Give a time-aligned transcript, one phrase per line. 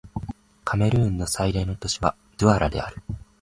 [0.65, 3.03] カメルーンの最大都市はドゥアラである